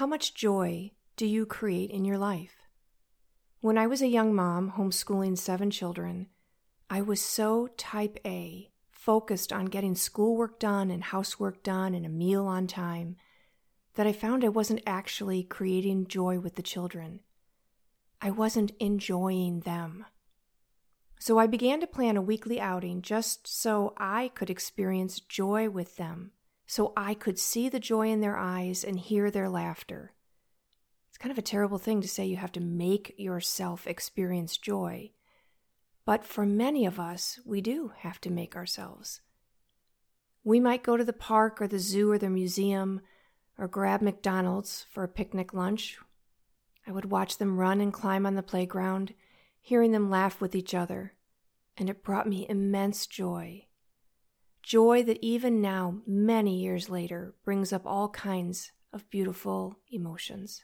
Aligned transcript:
How 0.00 0.06
much 0.06 0.32
joy 0.32 0.92
do 1.16 1.26
you 1.26 1.44
create 1.44 1.90
in 1.90 2.06
your 2.06 2.16
life? 2.16 2.62
When 3.60 3.76
I 3.76 3.86
was 3.86 4.00
a 4.00 4.08
young 4.08 4.34
mom 4.34 4.72
homeschooling 4.78 5.36
seven 5.36 5.70
children, 5.70 6.28
I 6.88 7.02
was 7.02 7.20
so 7.20 7.66
type 7.76 8.18
A, 8.24 8.70
focused 8.90 9.52
on 9.52 9.66
getting 9.66 9.94
schoolwork 9.94 10.58
done 10.58 10.90
and 10.90 11.04
housework 11.04 11.62
done 11.62 11.94
and 11.94 12.06
a 12.06 12.08
meal 12.08 12.46
on 12.46 12.66
time, 12.66 13.16
that 13.92 14.06
I 14.06 14.14
found 14.14 14.42
I 14.42 14.48
wasn't 14.48 14.80
actually 14.86 15.42
creating 15.42 16.06
joy 16.06 16.38
with 16.38 16.54
the 16.54 16.62
children. 16.62 17.20
I 18.22 18.30
wasn't 18.30 18.72
enjoying 18.80 19.60
them. 19.60 20.06
So 21.18 21.36
I 21.36 21.46
began 21.46 21.78
to 21.82 21.86
plan 21.86 22.16
a 22.16 22.22
weekly 22.22 22.58
outing 22.58 23.02
just 23.02 23.46
so 23.46 23.92
I 23.98 24.28
could 24.28 24.48
experience 24.48 25.20
joy 25.20 25.68
with 25.68 25.98
them, 25.98 26.30
so 26.70 26.92
I 26.96 27.14
could 27.14 27.36
see 27.36 27.68
the 27.68 27.80
joy 27.80 28.10
in 28.10 28.20
their 28.20 28.36
eyes 28.36 28.84
and 28.84 28.96
hear 28.96 29.28
their 29.28 29.48
laughter. 29.48 30.12
It's 31.08 31.18
kind 31.18 31.32
of 31.32 31.36
a 31.36 31.42
terrible 31.42 31.78
thing 31.78 32.00
to 32.00 32.06
say 32.06 32.26
you 32.26 32.36
have 32.36 32.52
to 32.52 32.60
make 32.60 33.12
yourself 33.18 33.88
experience 33.88 34.56
joy. 34.56 35.10
But 36.04 36.24
for 36.24 36.46
many 36.46 36.86
of 36.86 37.00
us, 37.00 37.40
we 37.44 37.60
do 37.60 37.90
have 37.98 38.20
to 38.20 38.30
make 38.30 38.54
ourselves. 38.54 39.20
We 40.44 40.60
might 40.60 40.84
go 40.84 40.96
to 40.96 41.02
the 41.02 41.12
park 41.12 41.60
or 41.60 41.66
the 41.66 41.80
zoo 41.80 42.08
or 42.08 42.18
the 42.18 42.30
museum 42.30 43.00
or 43.58 43.66
grab 43.66 44.00
McDonald's 44.00 44.86
for 44.92 45.02
a 45.02 45.08
picnic 45.08 45.52
lunch. 45.52 45.98
I 46.86 46.92
would 46.92 47.10
watch 47.10 47.38
them 47.38 47.58
run 47.58 47.80
and 47.80 47.92
climb 47.92 48.24
on 48.24 48.36
the 48.36 48.44
playground 48.44 49.12
hearing 49.60 49.90
them 49.90 50.08
laugh 50.08 50.40
with 50.40 50.54
each 50.54 50.72
other, 50.72 51.14
and 51.76 51.90
it 51.90 52.04
brought 52.04 52.28
me 52.28 52.46
immense 52.48 53.08
joy. 53.08 53.66
Joy 54.62 55.02
that 55.04 55.18
even 55.22 55.60
now, 55.60 56.02
many 56.06 56.60
years 56.60 56.88
later, 56.88 57.34
brings 57.44 57.72
up 57.72 57.82
all 57.86 58.08
kinds 58.10 58.72
of 58.92 59.08
beautiful 59.10 59.76
emotions. 59.90 60.62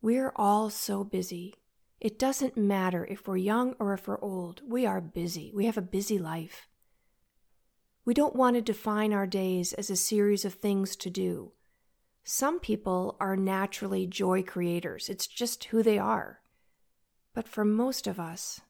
We're 0.00 0.32
all 0.34 0.70
so 0.70 1.04
busy. 1.04 1.54
It 2.00 2.18
doesn't 2.18 2.56
matter 2.56 3.06
if 3.06 3.28
we're 3.28 3.36
young 3.36 3.74
or 3.78 3.94
if 3.94 4.08
we're 4.08 4.20
old, 4.20 4.60
we 4.66 4.84
are 4.86 5.00
busy. 5.00 5.52
We 5.54 5.66
have 5.66 5.76
a 5.76 5.82
busy 5.82 6.18
life. 6.18 6.66
We 8.04 8.14
don't 8.14 8.34
want 8.34 8.56
to 8.56 8.62
define 8.62 9.12
our 9.12 9.28
days 9.28 9.72
as 9.72 9.88
a 9.88 9.96
series 9.96 10.44
of 10.44 10.54
things 10.54 10.96
to 10.96 11.10
do. 11.10 11.52
Some 12.24 12.58
people 12.58 13.16
are 13.20 13.36
naturally 13.36 14.06
joy 14.06 14.42
creators, 14.42 15.08
it's 15.08 15.28
just 15.28 15.64
who 15.64 15.82
they 15.82 15.98
are. 15.98 16.40
But 17.34 17.48
for 17.48 17.64
most 17.64 18.06
of 18.06 18.18
us, 18.18 18.60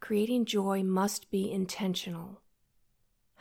creating 0.00 0.44
joy 0.44 0.82
must 0.84 1.30
be 1.30 1.50
intentional. 1.50 2.41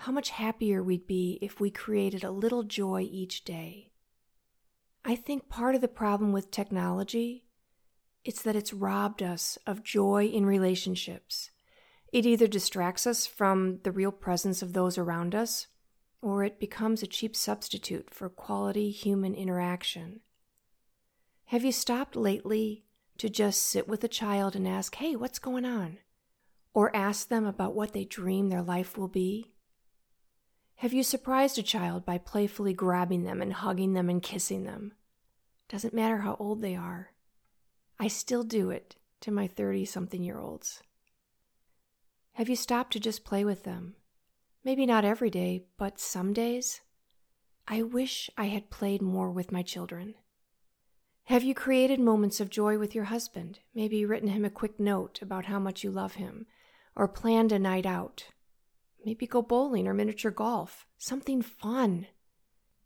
How 0.05 0.11
much 0.11 0.31
happier 0.31 0.81
we'd 0.81 1.05
be 1.05 1.37
if 1.43 1.59
we 1.59 1.69
created 1.69 2.23
a 2.23 2.31
little 2.31 2.63
joy 2.63 3.07
each 3.07 3.43
day. 3.43 3.91
I 5.05 5.15
think 5.15 5.47
part 5.47 5.75
of 5.75 5.81
the 5.81 5.87
problem 5.87 6.31
with 6.31 6.49
technology 6.49 7.45
is 8.25 8.41
that 8.41 8.55
it's 8.55 8.73
robbed 8.73 9.21
us 9.21 9.59
of 9.67 9.83
joy 9.83 10.25
in 10.25 10.43
relationships. 10.47 11.51
It 12.11 12.25
either 12.25 12.47
distracts 12.47 13.05
us 13.05 13.27
from 13.27 13.81
the 13.83 13.91
real 13.91 14.11
presence 14.11 14.63
of 14.63 14.73
those 14.73 14.97
around 14.97 15.35
us, 15.35 15.67
or 16.19 16.43
it 16.43 16.59
becomes 16.59 17.03
a 17.03 17.07
cheap 17.07 17.35
substitute 17.35 18.09
for 18.09 18.27
quality 18.27 18.89
human 18.89 19.35
interaction. 19.35 20.21
Have 21.45 21.63
you 21.63 21.71
stopped 21.71 22.15
lately 22.15 22.85
to 23.19 23.29
just 23.29 23.61
sit 23.61 23.87
with 23.87 24.03
a 24.03 24.07
child 24.07 24.55
and 24.55 24.67
ask, 24.67 24.95
hey, 24.95 25.15
what's 25.15 25.37
going 25.37 25.63
on? 25.63 25.99
Or 26.73 26.95
ask 26.95 27.27
them 27.27 27.45
about 27.45 27.75
what 27.75 27.93
they 27.93 28.03
dream 28.03 28.49
their 28.49 28.63
life 28.63 28.97
will 28.97 29.07
be? 29.07 29.53
Have 30.75 30.93
you 30.93 31.03
surprised 31.03 31.57
a 31.57 31.63
child 31.63 32.05
by 32.05 32.17
playfully 32.17 32.73
grabbing 32.73 33.23
them 33.23 33.41
and 33.41 33.53
hugging 33.53 33.93
them 33.93 34.09
and 34.09 34.21
kissing 34.21 34.63
them? 34.63 34.93
Doesn't 35.69 35.93
matter 35.93 36.19
how 36.19 36.35
old 36.39 36.61
they 36.61 36.75
are. 36.75 37.11
I 37.99 38.07
still 38.07 38.43
do 38.43 38.71
it 38.71 38.95
to 39.21 39.31
my 39.31 39.47
30 39.47 39.85
something 39.85 40.23
year 40.23 40.39
olds. 40.39 40.81
Have 42.33 42.49
you 42.49 42.55
stopped 42.55 42.93
to 42.93 42.99
just 42.99 43.23
play 43.23 43.45
with 43.45 43.63
them? 43.63 43.95
Maybe 44.63 44.85
not 44.85 45.05
every 45.05 45.29
day, 45.29 45.65
but 45.77 45.99
some 45.99 46.33
days. 46.33 46.81
I 47.67 47.83
wish 47.83 48.29
I 48.37 48.45
had 48.45 48.69
played 48.69 49.01
more 49.01 49.31
with 49.31 49.51
my 49.51 49.61
children. 49.61 50.15
Have 51.25 51.43
you 51.43 51.53
created 51.53 51.99
moments 51.99 52.39
of 52.39 52.49
joy 52.49 52.77
with 52.77 52.93
your 52.93 53.05
husband? 53.05 53.59
Maybe 53.73 54.05
written 54.05 54.29
him 54.29 54.43
a 54.43 54.49
quick 54.49 54.79
note 54.79 55.21
about 55.21 55.45
how 55.45 55.59
much 55.59 55.83
you 55.83 55.91
love 55.91 56.15
him, 56.15 56.47
or 56.95 57.07
planned 57.07 57.51
a 57.51 57.59
night 57.59 57.85
out. 57.85 58.25
Maybe 59.03 59.25
go 59.25 59.41
bowling 59.41 59.87
or 59.87 59.93
miniature 59.93 60.31
golf. 60.31 60.85
Something 60.97 61.41
fun. 61.41 62.07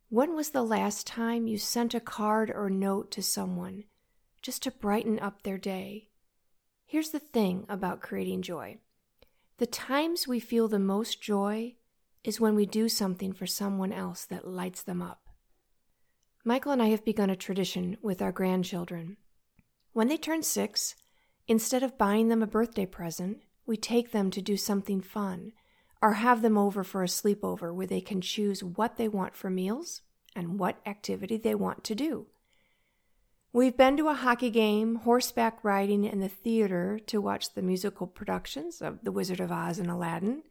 When 0.10 0.36
was 0.36 0.52
the 0.52 0.64
last 0.64 1.06
time 1.06 1.48
you 1.48 1.58
sent 1.58 1.94
a 1.94 2.00
card 2.00 2.50
or 2.50 2.70
note 2.70 3.12
to 3.12 3.24
someone 3.24 3.84
just 4.42 4.64
to 4.64 4.72
brighten 4.72 5.20
up 5.20 5.44
their 5.44 5.58
day? 5.58 6.10
Here's 6.86 7.10
the 7.10 7.20
thing 7.20 7.66
about 7.68 8.02
creating 8.02 8.44
joy 8.44 8.78
the 9.58 9.66
times 9.66 10.28
we 10.28 10.42
feel 10.42 10.68
the 10.68 10.80
most 10.80 11.22
joy 11.22 11.76
is 12.26 12.42
when 12.42 12.56
we 12.56 12.66
do 12.66 12.90
something 12.90 13.32
for 13.32 13.46
someone 13.46 13.94
else 13.94 14.26
that 14.26 14.48
lights 14.48 14.84
them 14.84 15.02
up. 15.02 15.30
Michael 16.44 16.74
and 16.74 16.82
I 16.82 16.88
have 16.88 17.06
begun 17.06 17.30
a 17.30 17.38
tradition 17.38 17.98
with 18.02 18.22
our 18.22 18.34
grandchildren. 18.34 19.16
When 19.94 20.10
they 20.10 20.18
turn 20.18 20.44
six, 20.44 20.96
instead 21.48 21.84
of 21.84 21.98
buying 21.98 22.28
them 22.28 22.44
a 22.44 22.48
birthday 22.48 22.86
present, 22.86 23.44
we 23.66 23.78
take 23.78 24.12
them 24.12 24.30
to 24.32 24.42
do 24.42 24.58
something 24.58 25.00
fun 25.00 25.54
or 26.06 26.14
have 26.14 26.44
them 26.44 26.56
over 26.56 26.84
for 26.84 27.02
a 27.02 27.08
sleepover 27.08 27.74
where 27.74 27.88
they 27.88 28.00
can 28.00 28.22
choose 28.22 28.64
what 28.64 28.96
they 28.96 29.08
want 29.08 29.36
for 29.36 29.50
meals 29.50 30.04
and 30.36 30.60
what 30.60 30.80
activity 30.86 31.36
they 31.36 31.56
want 31.56 31.84
to 31.84 31.96
do. 31.96 32.28
We've 33.52 33.76
been 33.76 33.98
to 33.98 34.10
a 34.10 34.14
hockey 34.14 34.52
game, 34.52 34.98
horseback 34.98 35.64
riding, 35.64 36.06
and 36.08 36.22
the 36.22 36.30
theater 36.30 37.00
to 37.08 37.20
watch 37.20 37.56
the 37.56 37.64
musical 37.64 38.06
productions 38.06 38.84
of 38.84 39.00
The 39.02 39.12
Wizard 39.12 39.40
of 39.40 39.52
Oz 39.52 39.80
and 39.80 39.90
Aladdin. 39.90 40.44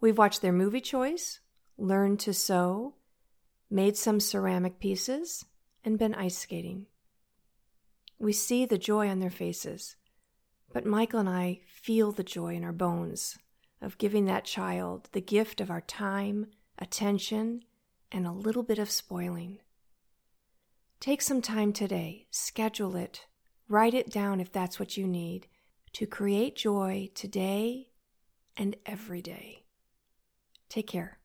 We've 0.00 0.16
watched 0.16 0.40
their 0.40 0.54
movie 0.54 0.80
choice, 0.80 1.40
learned 1.76 2.18
to 2.20 2.32
sew, 2.32 2.94
made 3.68 3.98
some 3.98 4.20
ceramic 4.20 4.78
pieces, 4.78 5.44
and 5.84 5.98
been 5.98 6.14
ice 6.14 6.38
skating. 6.38 6.86
We 8.18 8.32
see 8.32 8.64
the 8.64 8.78
joy 8.78 9.10
on 9.10 9.20
their 9.20 9.28
faces, 9.28 9.96
but 10.72 10.86
Michael 10.86 11.20
and 11.20 11.28
I 11.28 11.60
feel 11.66 12.10
the 12.10 12.24
joy 12.24 12.54
in 12.54 12.64
our 12.64 12.72
bones 12.72 13.36
of 13.82 13.98
giving 13.98 14.24
that 14.24 14.44
child 14.44 15.08
the 15.12 15.20
gift 15.20 15.60
of 15.60 15.70
our 15.70 15.80
time, 15.80 16.46
attention, 16.78 17.64
and 18.10 18.26
a 18.26 18.32
little 18.32 18.62
bit 18.62 18.78
of 18.78 18.90
spoiling. 18.90 19.58
Take 21.00 21.20
some 21.20 21.42
time 21.42 21.72
today, 21.72 22.26
schedule 22.30 22.94
it, 22.94 23.26
write 23.68 23.92
it 23.92 24.08
down 24.08 24.40
if 24.40 24.52
that's 24.52 24.78
what 24.78 24.96
you 24.96 25.06
need, 25.06 25.48
to 25.94 26.06
create 26.06 26.56
joy 26.56 27.10
today 27.14 27.88
and 28.56 28.76
every 28.86 29.20
day. 29.20 29.64
Take 30.68 30.86
care. 30.86 31.18